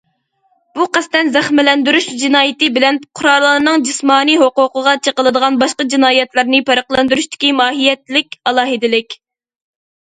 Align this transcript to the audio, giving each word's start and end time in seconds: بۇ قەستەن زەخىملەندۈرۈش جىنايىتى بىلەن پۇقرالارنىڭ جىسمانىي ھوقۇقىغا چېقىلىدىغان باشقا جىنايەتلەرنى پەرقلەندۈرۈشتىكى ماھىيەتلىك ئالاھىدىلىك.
بۇ 0.77 0.85
قەستەن 0.95 1.27
زەخىملەندۈرۈش 1.35 2.07
جىنايىتى 2.21 2.69
بىلەن 2.79 2.97
پۇقرالارنىڭ 3.03 3.85
جىسمانىي 3.89 4.41
ھوقۇقىغا 4.45 4.95
چېقىلىدىغان 5.09 5.61
باشقا 5.65 5.89
جىنايەتلەرنى 5.95 6.65
پەرقلەندۈرۈشتىكى 6.73 7.55
ماھىيەتلىك 7.63 8.39
ئالاھىدىلىك. 8.49 9.19